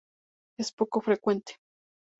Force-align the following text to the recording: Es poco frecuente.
Es 0.57 0.71
poco 0.71 0.99
frecuente. 1.01 1.57